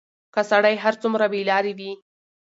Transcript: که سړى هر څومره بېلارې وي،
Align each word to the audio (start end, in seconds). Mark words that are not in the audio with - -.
که 0.33 0.41
سړى 0.49 0.75
هر 0.83 0.93
څومره 1.01 1.25
بېلارې 1.33 1.73
وي، 1.77 1.91